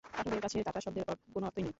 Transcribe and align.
পাঠকের 0.05 0.41
কাছে 0.41 0.57
তাতা 0.63 0.79
শব্দের 0.85 1.03
কোনো 1.33 1.45
অর্থই 1.47 1.61
নাই। 1.61 1.69